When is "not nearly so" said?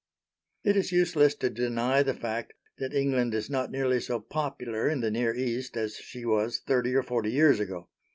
3.51-4.19